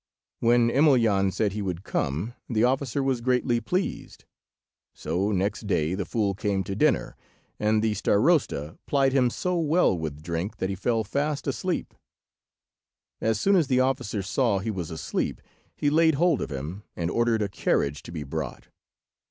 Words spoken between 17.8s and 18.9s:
to be brought.